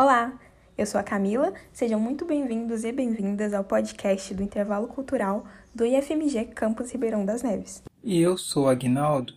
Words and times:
Olá, 0.00 0.38
eu 0.78 0.86
sou 0.86 1.00
a 1.00 1.02
Camila, 1.02 1.52
sejam 1.72 1.98
muito 1.98 2.24
bem-vindos 2.24 2.84
e 2.84 2.92
bem-vindas 2.92 3.52
ao 3.52 3.64
podcast 3.64 4.32
do 4.32 4.44
Intervalo 4.44 4.86
Cultural 4.86 5.44
do 5.74 5.84
IFMG 5.84 6.44
Campus 6.54 6.92
Ribeirão 6.92 7.26
das 7.26 7.42
Neves. 7.42 7.82
E 8.04 8.20
eu 8.20 8.38
sou 8.38 8.68
Agnaldo, 8.68 9.34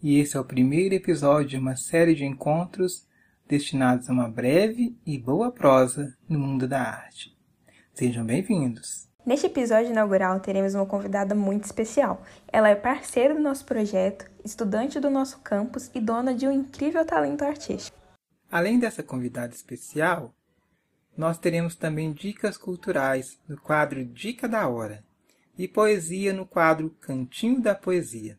e 0.00 0.20
esse 0.20 0.36
é 0.36 0.40
o 0.40 0.44
primeiro 0.44 0.94
episódio 0.94 1.48
de 1.48 1.56
uma 1.56 1.74
série 1.74 2.14
de 2.14 2.24
encontros 2.24 3.04
destinados 3.48 4.08
a 4.08 4.12
uma 4.12 4.28
breve 4.28 4.96
e 5.04 5.18
boa 5.18 5.50
prosa 5.50 6.16
no 6.28 6.38
mundo 6.38 6.68
da 6.68 6.82
arte. 6.82 7.36
Sejam 7.92 8.24
bem-vindos! 8.24 9.08
Neste 9.26 9.46
episódio 9.46 9.90
inaugural, 9.90 10.38
teremos 10.38 10.72
uma 10.72 10.86
convidada 10.86 11.34
muito 11.34 11.64
especial. 11.64 12.22
Ela 12.52 12.68
é 12.68 12.76
parceira 12.76 13.34
do 13.34 13.40
nosso 13.40 13.64
projeto, 13.64 14.30
estudante 14.44 15.00
do 15.00 15.10
nosso 15.10 15.40
campus 15.40 15.90
e 15.92 16.00
dona 16.00 16.32
de 16.32 16.46
um 16.46 16.52
incrível 16.52 17.04
talento 17.04 17.42
artístico. 17.42 17.99
Além 18.50 18.80
dessa 18.80 19.02
convidada 19.02 19.54
especial, 19.54 20.34
nós 21.16 21.38
teremos 21.38 21.76
também 21.76 22.12
dicas 22.12 22.56
culturais 22.56 23.38
no 23.48 23.56
quadro 23.56 24.04
Dica 24.04 24.48
da 24.48 24.66
Hora 24.66 25.04
e 25.56 25.68
poesia 25.68 26.32
no 26.32 26.44
quadro 26.44 26.90
Cantinho 27.00 27.60
da 27.60 27.74
Poesia. 27.74 28.38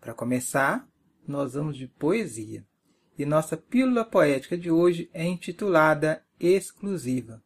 Para 0.00 0.12
começar, 0.12 0.86
nós 1.26 1.54
vamos 1.54 1.76
de 1.76 1.86
poesia. 1.86 2.64
E 3.18 3.24
nossa 3.24 3.56
pílula 3.56 4.04
poética 4.04 4.56
de 4.56 4.70
hoje 4.70 5.08
é 5.14 5.24
intitulada 5.24 6.22
Exclusiva. 6.38 7.42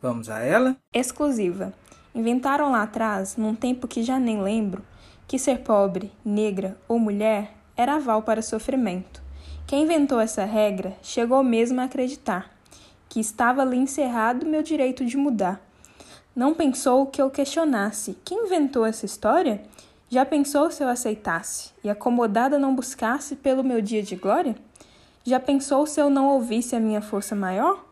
Vamos 0.00 0.28
a 0.28 0.40
ela? 0.40 0.76
Exclusiva. 0.92 1.74
Inventaram 2.14 2.72
lá 2.72 2.82
atrás, 2.82 3.36
num 3.36 3.54
tempo 3.54 3.86
que 3.86 4.02
já 4.02 4.18
nem 4.18 4.42
lembro, 4.42 4.84
que 5.28 5.38
ser 5.38 5.58
pobre, 5.58 6.10
negra 6.24 6.76
ou 6.88 6.98
mulher 6.98 7.54
era 7.76 7.96
aval 7.96 8.22
para 8.22 8.42
sofrimento. 8.42 9.21
Quem 9.66 9.84
inventou 9.84 10.20
essa 10.20 10.44
regra 10.44 10.96
chegou 11.02 11.42
mesmo 11.42 11.80
a 11.80 11.84
acreditar 11.84 12.50
que 13.12 13.20
estava 13.20 13.60
ali 13.60 13.76
encerrado 13.76 14.46
meu 14.46 14.62
direito 14.62 15.04
de 15.04 15.18
mudar. 15.18 15.60
Não 16.34 16.54
pensou 16.54 17.04
que 17.04 17.20
eu 17.20 17.28
questionasse 17.28 18.16
quem 18.24 18.46
inventou 18.46 18.86
essa 18.86 19.04
história? 19.04 19.62
Já 20.08 20.24
pensou 20.24 20.70
se 20.70 20.82
eu 20.82 20.88
aceitasse 20.88 21.72
e 21.84 21.90
acomodada 21.90 22.58
não 22.58 22.74
buscasse 22.74 23.36
pelo 23.36 23.62
meu 23.62 23.82
dia 23.82 24.02
de 24.02 24.16
glória? 24.16 24.56
Já 25.24 25.38
pensou 25.38 25.86
se 25.86 26.00
eu 26.00 26.08
não 26.08 26.28
ouvisse 26.28 26.74
a 26.74 26.80
minha 26.80 27.02
força 27.02 27.36
maior? 27.36 27.84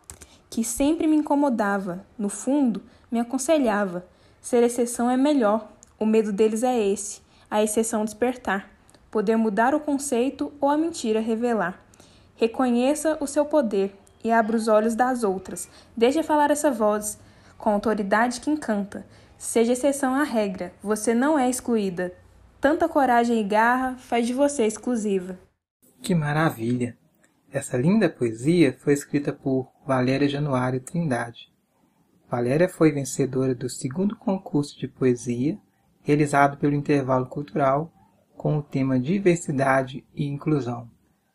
Que 0.49 0.65
sempre 0.65 1.07
me 1.07 1.17
incomodava, 1.17 2.03
no 2.19 2.31
fundo, 2.31 2.83
me 3.11 3.21
aconselhava: 3.21 4.07
ser 4.41 4.63
exceção 4.63 5.11
é 5.11 5.19
melhor. 5.19 5.69
O 5.99 6.07
medo 6.07 6.33
deles 6.33 6.63
é 6.63 6.83
esse, 6.83 7.21
a 7.51 7.63
exceção 7.63 8.07
despertar, 8.07 8.71
poder 9.11 9.37
mudar 9.37 9.75
o 9.75 9.81
conceito 9.81 10.53
ou 10.61 10.69
a 10.69 10.79
mentira 10.79 11.21
revelar. 11.21 11.83
Reconheça 12.37 13.19
o 13.21 13.27
seu 13.27 13.45
poder 13.45 13.95
e 14.23 14.31
abra 14.31 14.57
os 14.57 14.69
olhos 14.69 14.95
das 14.95 15.25
outras. 15.25 15.69
Deixe 15.97 16.23
falar 16.23 16.51
essa 16.51 16.71
voz 16.71 17.19
com 17.59 17.71
autoridade 17.71 18.41
que 18.41 18.51
encanta. 18.51 19.07
Seja 19.37 19.73
exceção 19.73 20.15
à 20.15 20.23
regra, 20.23 20.73
você 20.83 21.15
não 21.15 21.39
é 21.39 21.49
excluída. 21.49 22.13
Tanta 22.61 22.89
coragem 22.89 23.41
e 23.41 23.45
garra 23.45 23.97
faz 23.97 24.27
de 24.27 24.35
você 24.35 24.67
exclusiva. 24.67 25.39
Que 26.03 26.15
maravilha! 26.15 26.97
Essa 27.53 27.77
linda 27.77 28.09
poesia 28.09 28.77
foi 28.79 28.93
escrita 28.93 29.33
por 29.33 29.71
Valéria 29.85 30.29
Januário 30.29 30.81
Trindade. 30.81 31.51
Valéria 32.31 32.69
foi 32.69 32.93
vencedora 32.93 33.55
do 33.55 33.69
segundo 33.69 34.15
concurso 34.15 34.79
de 34.79 34.87
poesia, 34.87 35.59
realizado 36.03 36.59
pelo 36.59 36.77
Intervalo 36.77 37.27
Cultural, 37.27 37.93
com 38.41 38.57
o 38.57 38.63
tema 38.63 38.99
Diversidade 38.99 40.03
e 40.15 40.25
Inclusão, 40.25 40.89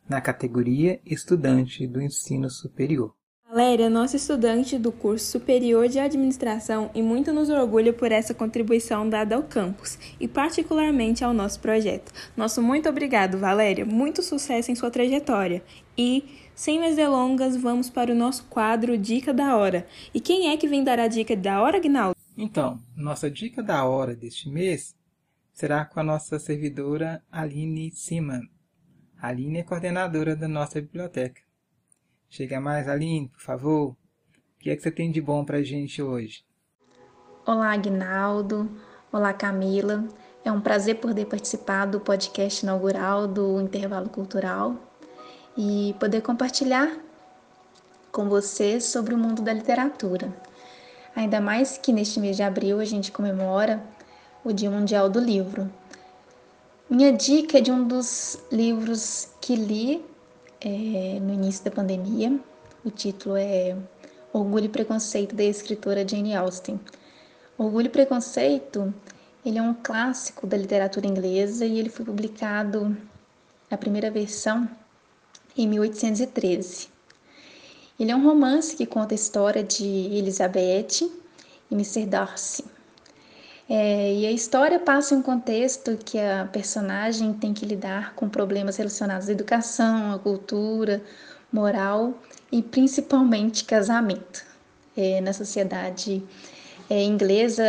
na 0.10 0.20
categoria 0.20 1.00
Estudante 1.06 1.86
do 1.86 2.02
Ensino 2.02 2.50
Superior. 2.50 3.14
Valéria 3.48 3.84
é 3.84 3.90
nossa 3.90 4.16
estudante 4.16 4.76
do 4.80 4.92
curso 4.92 5.28
superior 5.28 5.88
de 5.88 6.00
administração 6.00 6.90
e 6.96 7.04
muito 7.04 7.32
nos 7.32 7.48
orgulha 7.52 7.94
por 7.94 8.12
essa 8.12 8.34
contribuição 8.34 9.08
dada 9.08 9.36
ao 9.36 9.44
campus 9.44 10.00
e 10.20 10.28
particularmente 10.28 11.24
ao 11.24 11.32
nosso 11.32 11.60
projeto. 11.60 12.12
Nosso 12.36 12.60
muito 12.60 12.90
obrigado, 12.90 13.38
Valéria. 13.38 13.86
Muito 13.86 14.24
sucesso 14.24 14.72
em 14.72 14.76
sua 14.76 14.90
trajetória. 14.90 15.64
E, 15.96 16.24
sem 16.56 16.80
mais 16.80 16.96
delongas, 16.96 17.56
vamos 17.56 17.88
para 17.88 18.12
o 18.12 18.16
nosso 18.16 18.46
quadro 18.46 18.98
Dica 18.98 19.32
da 19.32 19.56
Hora. 19.56 19.86
E 20.12 20.20
quem 20.20 20.50
é 20.50 20.58
que 20.58 20.68
vem 20.68 20.84
dar 20.84 21.00
a 21.00 21.08
dica 21.08 21.36
da 21.36 21.62
hora, 21.62 21.80
Gnaldo? 21.80 22.16
Então, 22.36 22.80
nossa 22.98 23.30
dica 23.30 23.62
da 23.62 23.86
hora 23.86 24.16
deste 24.16 24.50
mês 24.50 24.96
será 25.56 25.86
com 25.86 26.02
a 26.02 26.04
nossa 26.04 26.38
servidora 26.38 27.24
Aline 27.32 27.90
Siman. 27.90 28.42
Aline 29.20 29.60
é 29.60 29.64
coordenadora 29.64 30.36
da 30.36 30.50
nossa 30.50 30.82
biblioteca. 30.82 31.42
Chega 32.30 32.60
mais, 32.60 32.90
Aline, 32.90 33.30
por 33.30 33.40
favor. 33.40 33.92
O 33.92 33.98
que 34.60 34.70
é 34.70 34.76
que 34.76 34.84
você 34.84 34.92
tem 34.92 35.10
de 35.10 35.22
bom 35.22 35.46
para 35.46 35.60
a 35.60 35.64
gente 35.64 36.02
hoje? 36.02 36.44
Olá, 37.46 37.72
Agnaldo. 37.72 38.70
Olá, 39.14 39.32
Camila. 39.32 40.06
É 40.44 40.52
um 40.52 40.60
prazer 40.60 40.96
poder 40.96 41.26
participar 41.26 41.86
do 41.86 42.02
podcast 42.02 42.66
inaugural 42.66 43.26
do 43.26 43.62
Intervalo 43.62 44.10
Cultural 44.10 44.76
e 45.58 45.96
poder 46.02 46.22
compartilhar 46.22 47.00
com 48.12 48.28
você 48.28 48.82
sobre 48.82 49.14
o 49.14 49.18
mundo 49.18 49.42
da 49.42 49.54
literatura. 49.54 50.36
Ainda 51.16 51.40
mais 51.40 51.78
que 51.78 51.94
neste 51.94 52.20
mês 52.20 52.36
de 52.36 52.44
abril 52.44 52.82
a 52.82 52.86
gente 52.86 53.10
comemora 53.10 53.82
o 54.46 54.54
Dia 54.54 54.70
Mundial 54.70 55.10
do 55.10 55.20
Livro. 55.20 55.68
Minha 56.88 57.12
dica 57.12 57.58
é 57.58 57.62
de 57.62 57.72
um 57.72 57.88
dos 57.88 58.38
livros 58.52 59.30
que 59.42 59.56
li 59.56 60.06
é, 60.62 61.20
no 61.20 61.34
início 61.34 61.66
da 61.66 61.72
pandemia. 61.72 62.40
O 62.84 62.92
título 62.92 63.36
é 63.36 63.76
Orgulho 64.32 64.66
e 64.66 64.70
Preconceito 64.70 65.36
da 65.36 65.44
escritora 65.44 66.08
Jane 66.08 66.36
Austen. 66.36 66.80
Orgulho 67.58 67.88
e 67.88 67.90
Preconceito, 67.90 68.94
ele 69.44 69.58
é 69.58 69.62
um 69.64 69.74
clássico 69.74 70.46
da 70.46 70.56
literatura 70.56 71.08
inglesa 71.08 71.66
e 71.66 71.80
ele 71.80 71.90
foi 71.90 72.06
publicado 72.06 72.96
a 73.72 73.76
primeira 73.76 74.12
versão 74.12 74.70
em 75.58 75.68
1813. 75.68 76.88
Ele 78.00 78.12
é 78.12 78.16
um 78.16 78.24
romance 78.24 78.76
que 78.76 78.86
conta 78.86 79.16
a 79.16 79.16
história 79.16 79.64
de 79.64 79.86
Elizabeth 79.86 81.10
e 81.72 81.74
Mr. 81.74 82.06
Darcy. 82.06 82.75
É, 83.68 84.14
e 84.14 84.28
a 84.28 84.32
história 84.32 84.80
passa 84.80 85.16
em 85.16 85.18
um 85.18 85.22
contexto 85.22 85.98
que 85.98 86.20
a 86.20 86.48
personagem 86.52 87.34
tem 87.34 87.54
que 87.54 87.66
lidar 87.66 88.14
com 88.14 88.30
problemas 88.30 88.78
relacionados 88.78 89.28
à 89.28 89.32
educação, 89.32 90.14
à 90.14 90.20
cultura, 90.20 91.02
moral 91.52 92.14
e 92.52 92.62
principalmente 92.62 93.66
casamento. 93.66 94.46
É, 94.98 95.20
na 95.20 95.34
sociedade 95.34 96.24
é, 96.90 97.04
inglesa 97.04 97.66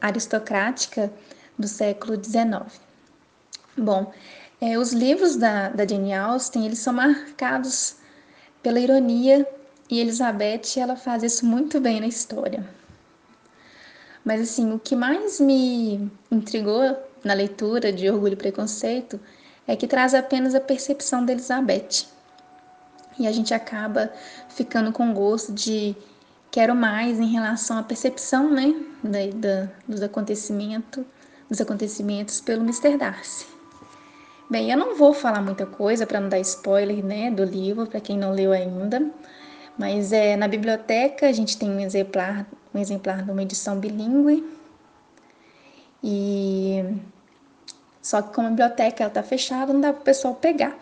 aristocrática 0.00 1.12
do 1.56 1.68
século 1.68 2.22
XIX. 2.22 2.80
Bom, 3.76 4.12
é, 4.60 4.78
os 4.78 4.92
livros 4.92 5.36
da, 5.36 5.68
da 5.68 5.86
Jane 5.86 6.12
Austen 6.14 6.66
eles 6.66 6.78
são 6.78 6.92
marcados 6.92 7.96
pela 8.62 8.80
ironia 8.80 9.46
e 9.88 10.00
Elizabeth 10.00 10.76
ela 10.76 10.96
faz 10.96 11.22
isso 11.22 11.46
muito 11.46 11.78
bem 11.78 12.00
na 12.00 12.06
história. 12.06 12.66
Mas 14.26 14.40
assim, 14.40 14.72
o 14.72 14.78
que 14.80 14.96
mais 14.96 15.38
me 15.38 16.10
intrigou 16.32 16.82
na 17.22 17.32
leitura 17.32 17.92
de 17.92 18.10
Orgulho 18.10 18.32
e 18.32 18.36
Preconceito 18.36 19.20
é 19.68 19.76
que 19.76 19.86
traz 19.86 20.14
apenas 20.14 20.52
a 20.52 20.60
percepção 20.60 21.24
da 21.24 21.32
Elizabeth. 21.32 22.06
E 23.20 23.26
a 23.28 23.30
gente 23.30 23.54
acaba 23.54 24.12
ficando 24.48 24.90
com 24.90 25.14
gosto 25.14 25.52
de 25.52 25.94
quero 26.50 26.74
mais 26.74 27.20
em 27.20 27.28
relação 27.28 27.78
à 27.78 27.84
percepção, 27.84 28.50
né, 28.50 28.74
da, 29.00 29.26
da, 29.32 29.68
dos 29.86 30.02
acontecimentos, 30.02 31.04
dos 31.48 31.60
acontecimentos 31.60 32.40
pelo 32.40 32.62
Mr. 32.62 32.96
Darcy. 32.96 33.46
Bem, 34.50 34.72
eu 34.72 34.76
não 34.76 34.96
vou 34.96 35.14
falar 35.14 35.40
muita 35.40 35.66
coisa 35.66 36.04
para 36.04 36.18
não 36.18 36.28
dar 36.28 36.40
spoiler, 36.40 37.04
né, 37.04 37.30
do 37.30 37.44
livro 37.44 37.86
para 37.86 38.00
quem 38.00 38.18
não 38.18 38.32
leu 38.32 38.50
ainda, 38.50 39.08
mas 39.78 40.12
é 40.12 40.36
na 40.36 40.48
biblioteca 40.48 41.28
a 41.28 41.32
gente 41.32 41.56
tem 41.56 41.70
um 41.70 41.78
exemplar 41.78 42.44
um 42.76 42.80
exemplar 42.80 43.22
de 43.22 43.30
uma 43.30 43.42
edição 43.42 43.78
bilíngue. 43.78 44.44
E 46.02 46.84
só 48.02 48.22
que 48.22 48.34
como 48.34 48.46
a 48.46 48.50
biblioteca 48.50 49.06
está 49.06 49.22
fechada, 49.22 49.72
não 49.72 49.80
dá 49.80 49.92
para 49.92 50.02
o 50.02 50.04
pessoal 50.04 50.34
pegar. 50.34 50.76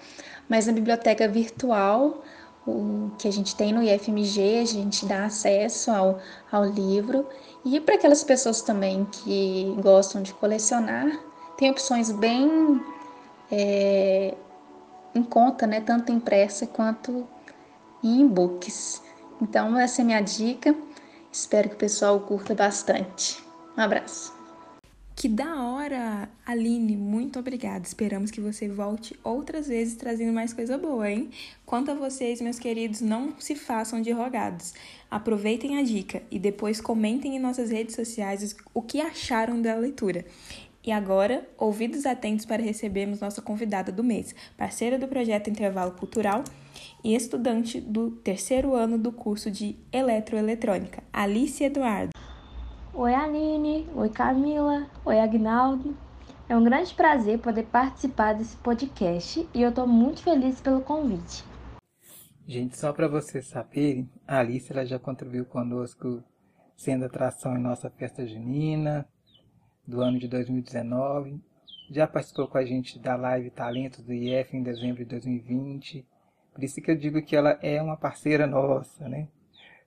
Mas 0.49 0.67
na 0.67 0.73
biblioteca 0.73 1.26
virtual, 1.26 2.23
o 2.67 3.11
que 3.19 3.29
a 3.29 3.32
gente 3.32 3.55
tem 3.56 3.73
no 3.73 3.82
IFMG, 3.82 4.58
a 4.61 4.67
gente 4.67 5.06
dá 5.06 5.25
acesso 5.25 5.91
ao, 5.91 6.19
ao 6.50 6.64
livro. 6.64 7.26
E 7.64 7.81
para 7.81 7.94
aquelas 7.94 8.23
pessoas 8.23 8.61
também 8.61 9.06
que 9.06 9.75
gostam 9.81 10.23
de 10.23 10.35
colecionar, 10.35 11.19
tem 11.56 11.70
opções 11.70 12.11
bem 12.11 12.82
é, 13.50 14.35
em 15.14 15.23
conta, 15.23 15.67
né? 15.67 15.81
Tanto 15.81 16.12
impressa 16.12 16.67
quanto 16.67 17.26
em 18.02 18.23
e-books. 18.23 19.00
Então, 19.41 19.79
essa 19.79 20.00
é 20.00 20.02
a 20.02 20.06
minha 20.06 20.20
dica. 20.20 20.75
Espero 21.34 21.69
que 21.69 21.75
o 21.75 21.78
pessoal 21.78 22.20
curta 22.20 22.54
bastante. 22.54 23.42
Um 23.76 23.81
abraço. 23.81 24.32
Que 25.16 25.28
da 25.28 25.64
hora, 25.64 26.28
Aline, 26.46 26.96
muito 26.96 27.40
obrigada. 27.40 27.84
Esperamos 27.84 28.31
que 28.31 28.40
você 28.40 28.69
volte 28.69 29.19
outras 29.25 29.66
vezes 29.66 29.96
trazendo 29.96 30.32
mais 30.32 30.52
coisa 30.52 30.78
boa, 30.78 31.10
hein? 31.10 31.31
Quanto 31.66 31.90
a 31.90 31.94
vocês, 31.94 32.40
meus 32.40 32.60
queridos, 32.60 33.00
não 33.00 33.34
se 33.40 33.56
façam 33.56 34.00
de 34.00 34.12
rogados. 34.12 34.75
Aproveitem 35.10 35.76
a 35.76 35.82
dica 35.82 36.22
e 36.31 36.38
depois 36.38 36.81
comentem 36.81 37.34
em 37.34 37.40
nossas 37.40 37.69
redes 37.69 37.96
sociais 37.96 38.54
o 38.72 38.81
que 38.81 39.00
acharam 39.00 39.60
da 39.60 39.75
leitura. 39.75 40.25
E 40.86 40.92
agora, 40.92 41.48
ouvidos 41.56 42.04
atentos 42.04 42.44
para 42.44 42.62
recebermos 42.62 43.19
nossa 43.19 43.40
convidada 43.40 43.90
do 43.90 44.04
mês, 44.04 44.34
parceira 44.54 44.98
do 44.98 45.08
projeto 45.08 45.48
Intervalo 45.48 45.92
Cultural 45.92 46.44
e 47.02 47.14
estudante 47.14 47.81
do 47.81 48.10
terceiro 48.10 48.75
ano 48.75 48.98
do 48.98 49.10
curso 49.10 49.50
de 49.50 49.78
Eletroeletrônica, 49.90 51.02
Alice 51.10 51.64
Eduardo. 51.64 52.10
Oi 52.92 53.14
Aline, 53.14 53.88
oi 53.94 54.10
Camila, 54.10 54.86
oi 55.06 55.19
Agnaldo. 55.19 55.96
É 56.50 56.54
um 56.54 56.62
grande 56.62 56.92
prazer 56.92 57.38
poder 57.38 57.62
participar 57.62 58.34
desse 58.34 58.58
podcast 58.58 59.48
e 59.54 59.62
eu 59.62 59.70
estou 59.70 59.86
muito 59.86 60.22
feliz 60.22 60.60
pelo 60.60 60.82
convite. 60.82 61.42
Gente, 62.46 62.76
só 62.76 62.92
para 62.92 63.08
vocês 63.08 63.46
saberem, 63.46 64.10
a 64.28 64.40
Alice 64.40 64.70
ela 64.70 64.84
já 64.84 64.98
contribuiu 64.98 65.46
conosco 65.46 66.22
sendo 66.76 67.06
atração 67.06 67.56
em 67.56 67.62
nossa 67.62 67.88
festa 67.88 68.26
junina 68.26 69.08
do 69.86 70.00
ano 70.00 70.19
de 70.19 70.28
2019. 70.28 71.40
Já 71.90 72.06
participou 72.06 72.48
com 72.48 72.58
a 72.58 72.64
gente 72.64 72.98
da 72.98 73.16
live 73.16 73.50
Talentos 73.50 74.02
do 74.02 74.12
IF 74.12 74.56
em 74.56 74.62
dezembro 74.62 75.04
de 75.04 75.10
2020. 75.10 76.06
Por 76.52 76.64
isso 76.64 76.81
que 76.81 76.90
eu 76.90 76.96
digo 76.96 77.20
que 77.22 77.36
ela 77.36 77.58
é 77.62 77.81
uma 77.82 77.96
parceira 77.96 78.46
nossa, 78.46 79.08
né? 79.08 79.28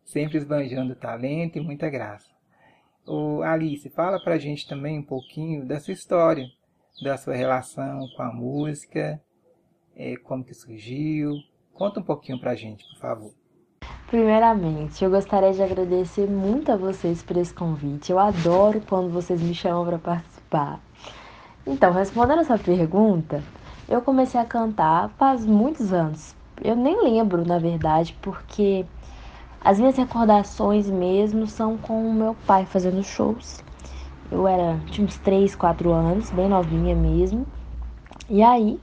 Sempre 0.04 0.38
esbanjando 0.38 0.96
talento 0.96 1.58
e 1.58 1.62
muita 1.62 1.90
graça. 1.90 2.30
O 3.06 3.42
Alice, 3.42 3.90
fala 3.90 4.22
pra 4.22 4.38
gente 4.38 4.68
também 4.68 5.00
um 5.00 5.04
pouquinho 5.04 5.66
da 5.66 5.80
sua 5.80 5.94
história, 5.94 6.46
da 7.02 7.18
sua 7.18 7.36
relação 7.36 8.08
com 8.16 8.22
a 8.22 8.34
música, 8.34 9.22
é, 9.96 10.16
como 10.18 10.44
que 10.44 10.54
surgiu. 10.54 11.36
Conta 11.74 12.00
um 12.00 12.04
pouquinho 12.04 12.40
pra 12.40 12.56
gente, 12.56 12.86
por 12.90 13.00
favor. 13.00 13.34
Primeiramente, 14.08 15.04
eu 15.04 15.12
gostaria 15.12 15.52
de 15.52 15.62
agradecer 15.62 16.30
muito 16.30 16.72
a 16.72 16.78
vocês 16.78 17.22
por 17.22 17.36
esse 17.36 17.54
convite. 17.54 18.10
Eu 18.10 18.18
adoro 18.18 18.82
quando 18.88 19.12
vocês 19.12 19.42
me 19.42 19.54
chamam 19.54 19.86
para 19.86 19.98
participar. 19.98 20.80
Então, 21.66 21.92
respondendo 21.92 22.40
essa 22.40 22.58
pergunta, 22.58 23.44
eu 23.90 24.02
comecei 24.02 24.40
a 24.40 24.46
cantar 24.46 25.10
faz 25.18 25.46
muitos 25.46 25.92
anos. 25.92 26.34
Eu 26.64 26.74
nem 26.74 27.04
lembro, 27.04 27.46
na 27.46 27.60
verdade, 27.60 28.18
porque 28.22 28.86
as 29.60 29.78
minhas 29.78 29.98
recordações 29.98 30.90
mesmo 30.90 31.46
são 31.46 31.78
com 31.78 32.10
o 32.10 32.14
meu 32.14 32.34
pai 32.48 32.66
fazendo 32.66 33.04
shows. 33.04 33.62
Eu 34.32 34.48
era, 34.48 34.80
tinha 34.86 35.06
uns 35.06 35.18
3, 35.18 35.54
4 35.54 35.92
anos, 35.92 36.32
bem 36.32 36.48
novinha 36.48 36.96
mesmo. 36.96 37.46
E 38.30 38.42
aí, 38.42 38.80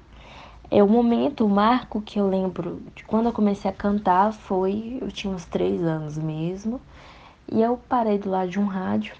é 0.77 0.83
o 0.83 0.89
momento, 0.89 1.47
o 1.47 1.49
marco 1.49 2.03
que 2.03 2.19
eu 2.19 2.29
lembro 2.29 2.83
de 2.97 3.05
quando 3.05 3.27
eu 3.27 3.33
comecei 3.33 3.71
a 3.71 3.75
cantar 3.75 4.33
foi, 4.33 4.99
eu 5.01 5.09
tinha 5.09 5.33
uns 5.33 5.45
3 5.45 5.81
anos 5.85 6.19
mesmo. 6.19 6.81
E 7.51 7.63
eu 7.63 7.79
parei 7.89 8.19
do 8.19 8.29
lado 8.29 8.51
de 8.51 8.59
um 8.59 8.65
rádio, 8.65 9.15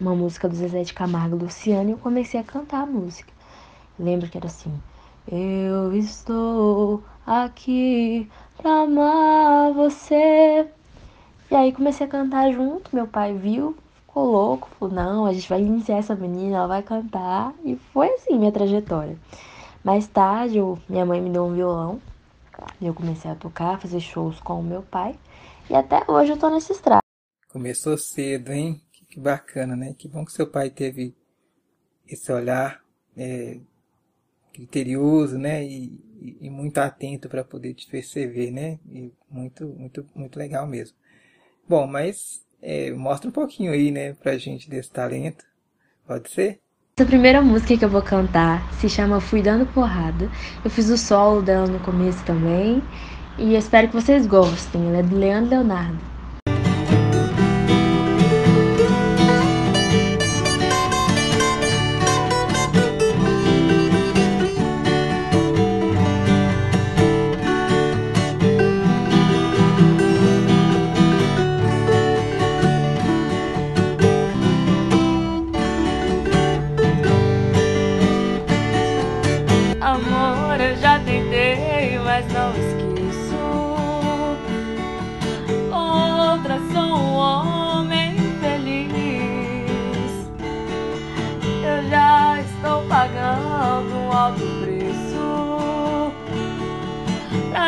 uma 0.00 0.14
música 0.14 0.48
do 0.48 0.54
Zezé 0.54 0.84
de 0.84 0.94
Camargo 0.94 1.34
Luciano, 1.34 1.90
e 1.90 1.92
eu 1.92 1.98
comecei 1.98 2.38
a 2.38 2.44
cantar 2.44 2.82
a 2.82 2.86
música. 2.86 3.32
lembro 3.98 4.28
que 4.28 4.38
era 4.38 4.46
assim: 4.46 4.72
Eu 5.26 5.92
estou 5.96 7.02
aqui 7.26 8.30
pra 8.56 8.82
amar 8.82 9.72
você. 9.72 10.68
E 11.50 11.56
aí 11.56 11.72
comecei 11.72 12.06
a 12.06 12.10
cantar 12.10 12.52
junto, 12.52 12.94
meu 12.94 13.08
pai 13.08 13.34
viu, 13.34 13.76
ficou 14.06 14.30
louco, 14.30 14.68
falou, 14.78 14.94
não, 14.94 15.26
a 15.26 15.32
gente 15.32 15.48
vai 15.48 15.60
iniciar 15.60 15.96
essa 15.96 16.14
menina, 16.14 16.58
ela 16.58 16.66
vai 16.68 16.82
cantar. 16.84 17.52
E 17.64 17.74
foi 17.92 18.10
assim 18.10 18.38
minha 18.38 18.52
trajetória. 18.52 19.18
Mais 19.88 20.06
tarde, 20.06 20.58
eu, 20.58 20.78
minha 20.86 21.06
mãe 21.06 21.18
me 21.18 21.30
deu 21.30 21.46
um 21.46 21.54
violão, 21.54 21.98
e 22.78 22.86
eu 22.86 22.92
comecei 22.92 23.30
a 23.30 23.34
tocar, 23.34 23.80
fazer 23.80 24.00
shows 24.00 24.38
com 24.38 24.60
o 24.60 24.62
meu 24.62 24.82
pai. 24.82 25.18
E 25.70 25.74
até 25.74 26.04
hoje 26.06 26.30
eu 26.30 26.38
tô 26.38 26.50
nesse 26.50 26.72
estrada. 26.72 27.00
Começou 27.48 27.96
cedo, 27.96 28.52
hein? 28.52 28.82
Que, 28.92 29.18
bacana, 29.18 29.74
né? 29.74 29.94
Que 29.96 30.06
bom 30.06 30.26
que 30.26 30.32
seu 30.32 30.46
pai 30.46 30.68
teve 30.68 31.16
esse 32.06 32.30
olhar 32.30 32.84
é, 33.16 33.60
criterioso, 34.52 35.38
né? 35.38 35.64
E, 35.64 35.98
e, 36.20 36.36
e 36.42 36.50
muito 36.50 36.76
atento 36.76 37.26
para 37.26 37.42
poder 37.42 37.72
te 37.72 37.86
perceber, 37.86 38.50
né? 38.50 38.78
E 38.90 39.10
muito, 39.30 39.68
muito, 39.68 40.06
muito 40.14 40.38
legal 40.38 40.66
mesmo. 40.66 40.98
Bom, 41.66 41.86
mas 41.86 42.46
é, 42.60 42.90
mostra 42.92 43.30
um 43.30 43.32
pouquinho 43.32 43.72
aí, 43.72 43.90
né, 43.90 44.12
pra 44.12 44.36
gente 44.36 44.68
desse 44.68 44.90
talento. 44.90 45.46
Pode 46.06 46.28
ser? 46.28 46.60
Essa 46.98 47.06
primeira 47.06 47.40
música 47.40 47.78
que 47.78 47.84
eu 47.84 47.88
vou 47.88 48.02
cantar 48.02 48.60
se 48.72 48.88
chama 48.88 49.20
Fui 49.20 49.40
Dando 49.40 49.64
Porrada. 49.64 50.28
Eu 50.64 50.68
fiz 50.68 50.90
o 50.90 50.98
solo 50.98 51.40
dela 51.40 51.68
no 51.68 51.78
começo 51.78 52.24
também. 52.24 52.82
E 53.38 53.54
espero 53.54 53.86
que 53.86 53.94
vocês 53.94 54.26
gostem. 54.26 54.88
Ela 54.88 54.96
é 54.98 55.02
do 55.04 55.16
Leandro 55.16 55.50
Leonardo. 55.50 56.17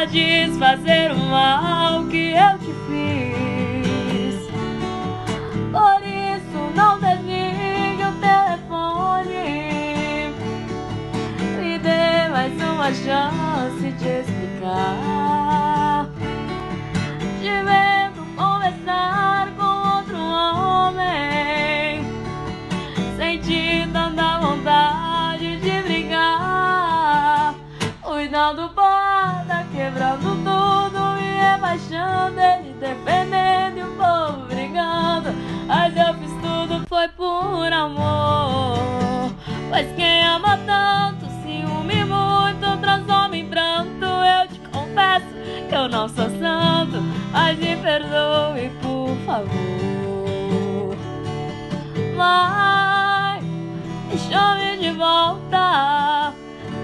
Desfazer 0.06 1.12
o 1.12 1.19
mal 1.19 2.05
que 2.06 2.32
eu 2.32 2.58
te 2.58 2.73
fiz. 2.87 4.49
Por 5.70 6.02
isso 6.02 6.73
não 6.75 6.99
desligue 6.99 8.05
o 8.05 8.12
telefone. 8.20 9.44
Me 11.58 11.79
dê 11.79 12.28
mais 12.30 12.52
uma 12.62 12.92
chance 12.95 13.50
rebaixando 32.81 32.85
ele 32.85 32.87
defendendo 32.87 33.79
e 33.79 33.83
o 33.83 33.97
povo 33.97 34.47
brigando. 34.47 35.33
Mas 35.67 35.97
eu 35.97 36.15
fiz 36.15 36.33
tudo, 36.41 36.87
foi 36.89 37.09
por 37.09 37.73
amor. 37.73 39.33
Pois 39.69 39.93
quem 39.95 40.25
ama 40.25 40.59
tanto, 40.67 41.27
ciúme 41.43 42.05
muito, 42.05 42.81
transforma 42.81 43.37
em 43.37 43.47
pranto. 43.47 44.05
Eu 44.05 44.49
te 44.49 44.59
confesso 44.71 45.27
que 45.69 45.75
eu 45.75 45.89
não 45.89 46.09
sou 46.09 46.29
santo, 46.39 47.01
mas 47.33 47.59
me 47.59 47.77
perdoe, 47.77 48.71
por 48.83 49.17
favor. 49.27 50.97
Mas 52.17 53.45
me 53.45 54.19
chame 54.19 54.79
de 54.79 54.91
volta 54.91 56.33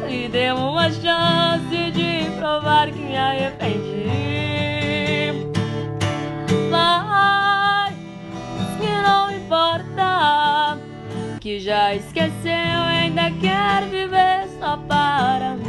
e 0.08 0.28
dê 0.28 0.52
uma 0.52 0.90
chance 0.90 1.90
de 1.90 2.30
provar 2.38 2.88
que 2.90 2.98
me 2.98 3.16
arrependi. 3.16 3.95
Que 11.46 11.60
já 11.60 11.94
esqueceu, 11.94 12.82
ainda 12.88 13.30
quer 13.40 13.88
viver 13.88 14.48
só 14.58 14.76
para 14.78 15.54
mim. 15.54 15.64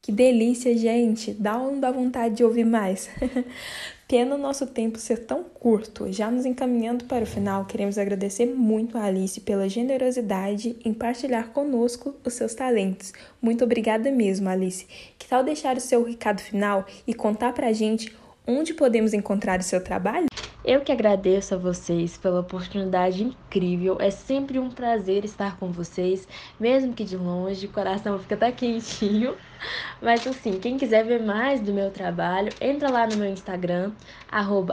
Que 0.00 0.12
delícia, 0.12 0.78
gente! 0.78 1.32
Dá 1.32 1.54
não 1.54 1.80
dá 1.80 1.90
vontade 1.90 2.36
de 2.36 2.44
ouvir 2.44 2.64
mais? 2.64 3.10
Pena 4.06 4.36
o 4.36 4.38
nosso 4.38 4.68
tempo 4.68 4.96
ser 4.96 5.26
tão 5.26 5.42
curto. 5.42 6.12
Já 6.12 6.30
nos 6.30 6.46
encaminhando 6.46 7.06
para 7.06 7.24
o 7.24 7.26
final, 7.26 7.64
queremos 7.64 7.98
agradecer 7.98 8.46
muito 8.46 8.96
a 8.96 9.02
Alice 9.02 9.40
pela 9.40 9.68
generosidade 9.68 10.76
em 10.84 10.94
partilhar 10.94 11.48
conosco 11.48 12.14
os 12.24 12.34
seus 12.34 12.54
talentos. 12.54 13.12
Muito 13.42 13.64
obrigada 13.64 14.12
mesmo, 14.12 14.48
Alice. 14.48 14.86
Que 15.18 15.26
tal 15.26 15.42
deixar 15.42 15.76
o 15.76 15.80
seu 15.80 16.04
recado 16.04 16.40
final 16.40 16.86
e 17.04 17.12
contar 17.12 17.52
para 17.52 17.66
a 17.66 17.72
gente 17.72 18.14
onde 18.46 18.72
podemos 18.72 19.12
encontrar 19.12 19.58
o 19.58 19.64
seu 19.64 19.82
trabalho? 19.82 20.26
Eu 20.64 20.80
que 20.80 20.90
agradeço 20.90 21.54
a 21.54 21.58
vocês 21.58 22.16
pela 22.16 22.40
oportunidade 22.40 23.22
incrível. 23.22 23.98
É 24.00 24.10
sempre 24.10 24.58
um 24.58 24.70
prazer 24.70 25.22
estar 25.22 25.58
com 25.58 25.70
vocês, 25.70 26.26
mesmo 26.58 26.94
que 26.94 27.04
de 27.04 27.18
longe, 27.18 27.66
o 27.66 27.70
coração 27.70 28.18
fica 28.18 28.34
até 28.34 28.50
quentinho. 28.50 29.36
Mas 30.00 30.26
assim, 30.26 30.58
quem 30.58 30.78
quiser 30.78 31.04
ver 31.04 31.22
mais 31.22 31.60
do 31.60 31.74
meu 31.74 31.90
trabalho, 31.90 32.50
entra 32.62 32.90
lá 32.90 33.06
no 33.06 33.14
meu 33.14 33.28
Instagram, 33.28 33.92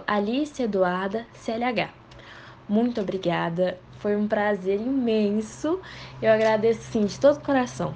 AliceEduardaCLH. 0.08 1.90
Muito 2.70 3.02
obrigada, 3.02 3.78
foi 4.00 4.16
um 4.16 4.30
prazer 4.30 4.80
imenso. 4.80 5.82
Eu 6.22 6.32
agradeço 6.32 6.84
sim 6.84 7.06
de 7.06 7.20
todo 7.20 7.36
o 7.36 7.44
coração. 7.44 7.94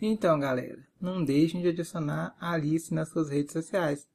Então, 0.00 0.38
galera, 0.38 0.78
não 1.00 1.24
deixem 1.24 1.60
de 1.60 1.70
adicionar 1.70 2.36
a 2.40 2.52
Alice 2.52 2.94
nas 2.94 3.08
suas 3.08 3.30
redes 3.30 3.52
sociais 3.52 4.06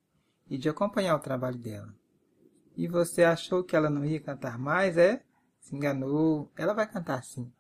e 0.50 0.58
de 0.58 0.70
acompanhar 0.70 1.18
o 1.18 1.20
trabalho 1.20 1.58
dela. 1.58 1.94
E 2.76 2.88
você 2.88 3.24
achou 3.24 3.64
que 3.64 3.76
ela 3.76 3.90
não 3.90 4.06
ia 4.06 4.20
cantar 4.20 4.58
mais, 4.58 4.98
é? 4.98 5.22
Se 5.60 5.76
enganou. 5.76 6.52
Ela 6.58 6.74
vai 6.74 6.88
cantar 6.88 7.24
sim. 7.24 7.52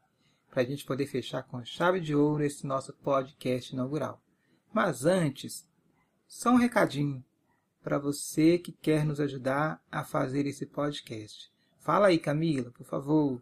Para 0.49 0.61
a 0.61 0.65
gente 0.65 0.85
poder 0.85 1.07
fechar 1.07 1.43
com 1.43 1.63
chave 1.63 1.99
de 1.99 2.15
ouro 2.15 2.43
esse 2.43 2.65
nosso 2.65 2.93
podcast 2.93 3.73
inaugural. 3.73 4.21
Mas 4.73 5.05
antes, 5.05 5.67
só 6.27 6.51
um 6.51 6.57
recadinho 6.57 7.23
para 7.83 7.97
você 7.99 8.57
que 8.57 8.71
quer 8.71 9.05
nos 9.05 9.19
ajudar 9.19 9.81
a 9.91 10.03
fazer 10.03 10.45
esse 10.47 10.65
podcast. 10.65 11.51
Fala 11.79 12.07
aí, 12.07 12.17
Camila, 12.17 12.71
por 12.71 12.85
favor. 12.85 13.41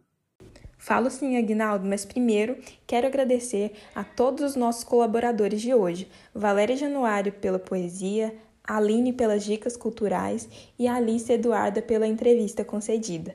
Falo 0.76 1.08
sim, 1.08 1.38
Aguinaldo, 1.38 1.88
mas 1.88 2.04
primeiro 2.04 2.58
quero 2.86 3.06
agradecer 3.06 3.72
a 3.94 4.04
todos 4.04 4.44
os 4.44 4.54
nossos 4.54 4.84
colaboradores 4.84 5.62
de 5.62 5.72
hoje. 5.72 6.10
Valéria 6.34 6.76
Januário 6.76 7.32
pela 7.32 7.58
poesia, 7.58 8.36
Aline 8.66 9.12
pelas 9.12 9.44
dicas 9.44 9.76
culturais 9.76 10.48
e 10.78 10.88
Alice 10.88 11.30
Eduarda 11.30 11.82
pela 11.82 12.06
entrevista 12.06 12.64
concedida. 12.64 13.34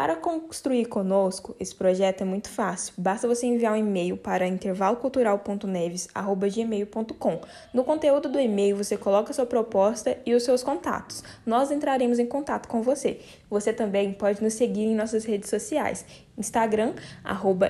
Para 0.00 0.16
construir 0.16 0.86
conosco, 0.86 1.54
esse 1.60 1.74
projeto 1.74 2.22
é 2.22 2.24
muito 2.24 2.48
fácil. 2.48 2.94
Basta 2.96 3.28
você 3.28 3.46
enviar 3.46 3.74
um 3.74 3.76
e-mail 3.76 4.16
para 4.16 4.46
intervalocultural.neves@gmail.com. 4.46 7.40
No 7.74 7.84
conteúdo 7.84 8.28
do 8.28 8.40
e-mail 8.40 8.76
você 8.76 8.96
coloca 8.96 9.34
sua 9.34 9.44
proposta 9.44 10.16
e 10.24 10.34
os 10.34 10.44
seus 10.44 10.62
contatos. 10.62 11.22
Nós 11.44 11.70
entraremos 11.70 12.18
em 12.18 12.24
contato 12.24 12.66
com 12.66 12.80
você. 12.80 13.20
Você 13.50 13.74
também 13.74 14.14
pode 14.14 14.42
nos 14.42 14.54
seguir 14.54 14.84
em 14.84 14.94
nossas 14.94 15.26
redes 15.26 15.50
sociais: 15.50 16.06
Instagram 16.38 16.94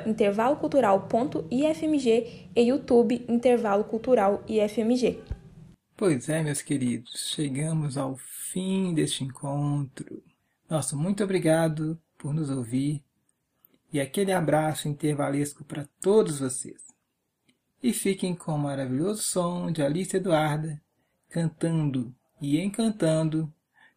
intervalocultural.ifmg 0.06 2.48
e 2.54 2.62
YouTube 2.62 3.24
Intervalo 3.28 3.82
Cultural 3.82 4.40
IFMG. 4.46 5.39
Pois 6.00 6.30
é, 6.30 6.42
meus 6.42 6.62
queridos, 6.62 7.30
chegamos 7.34 7.98
ao 7.98 8.16
fim 8.16 8.94
deste 8.94 9.22
encontro. 9.22 10.22
Nosso 10.66 10.96
muito 10.96 11.22
obrigado 11.22 12.00
por 12.16 12.32
nos 12.32 12.48
ouvir 12.48 13.04
e 13.92 14.00
aquele 14.00 14.32
abraço 14.32 14.88
intervalesco 14.88 15.62
para 15.62 15.86
todos 16.00 16.40
vocês. 16.40 16.80
E 17.82 17.92
fiquem 17.92 18.34
com 18.34 18.54
o 18.54 18.58
maravilhoso 18.58 19.22
som 19.22 19.70
de 19.70 19.82
Alice 19.82 20.16
Eduarda 20.16 20.80
cantando 21.28 22.14
e 22.40 22.58
encantando 22.58 23.52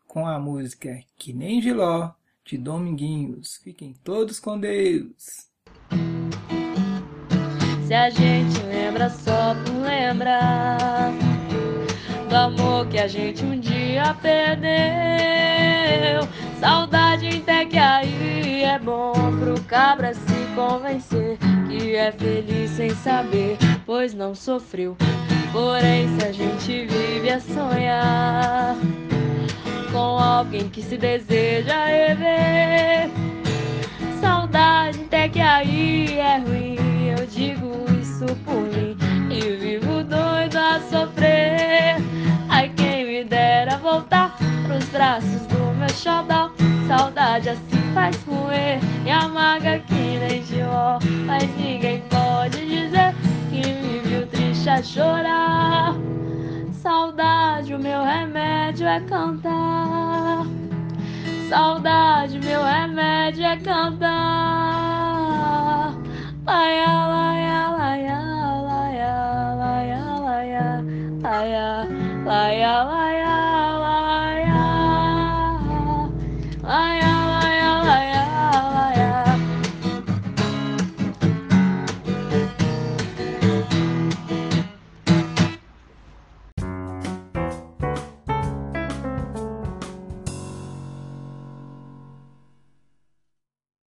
com 0.05 0.27
a 0.27 0.37
música 0.37 1.01
Que 1.17 1.31
Nem 1.31 1.61
Giló 1.61 2.11
de 2.43 2.57
Dominguinhos. 2.57 3.61
Fiquem 3.63 3.93
todos 4.03 4.41
com 4.41 4.59
Deus. 4.59 5.47
Se 7.87 7.93
a 7.93 8.09
gente 8.09 8.61
lembra 8.63 9.09
só 9.09 9.55
por 9.63 9.83
lembrar 9.83 11.22
do 12.33 12.37
amor 12.37 12.87
que 12.87 12.97
a 12.97 13.07
gente 13.07 13.45
um 13.45 13.59
dia 13.59 14.15
perdeu. 14.19 14.67
Saudade 16.59 17.27
até 17.27 17.63
que 17.63 17.77
aí 17.77 18.63
é 18.63 18.79
bom 18.79 19.13
pro 19.37 19.61
cabra 19.65 20.15
se 20.15 20.33
convencer 20.55 21.37
que 21.69 21.95
é 21.95 22.11
feliz 22.11 22.71
sem 22.71 22.89
saber, 22.89 23.59
pois 23.85 24.15
não 24.15 24.33
sofreu. 24.33 24.97
Porém, 25.51 26.07
se 26.17 26.25
a 26.25 26.31
gente 26.31 26.87
vive 26.87 27.29
a 27.29 27.39
sonhar 27.39 28.75
com 29.91 30.17
alguém 30.17 30.69
que 30.69 30.81
se 30.81 30.97
deseja 30.97 31.85
rever, 31.85 33.11
saudade 34.19 35.01
até 35.01 35.29
que 35.29 35.39
aí 35.39 36.17
é 36.17 36.39
ruim. 36.39 36.77
Eu 37.15 37.27
digo 37.27 37.85
isso 38.01 38.25
por 38.43 38.55
mim 38.55 38.97
e 39.29 39.55
vivo 39.55 40.03
doido 40.03 40.57
a 40.57 40.79
sofrer. 40.89 42.22
Voltar 43.93 44.35
pros 44.65 44.85
braços 44.85 45.45
do 45.47 45.73
meu 45.75 45.89
xodó. 45.89 46.51
Saudade 46.87 47.49
assim 47.49 47.93
faz 47.93 48.15
roer 48.23 48.79
e 49.05 49.11
amarga 49.11 49.77
que 49.79 49.93
nem 49.93 50.41
de 50.41 50.63
ó. 50.63 50.97
Mas 51.25 51.43
ninguém 51.55 52.01
pode 52.09 52.57
dizer 52.65 53.13
que 53.51 53.61
me 53.61 53.99
viu 53.99 54.25
triste 54.27 54.67
a 54.67 54.81
chorar. 54.81 55.93
Saudade, 56.71 57.75
o 57.75 57.79
meu 57.79 58.03
remédio 58.03 58.87
é 58.87 58.99
cantar. 59.01 60.45
Saudade, 61.47 62.39
meu 62.39 62.63
remédio 62.63 63.45
é 63.45 63.57
cantar. 63.57 63.93
Vai, 66.43 66.79
ela 66.79 67.13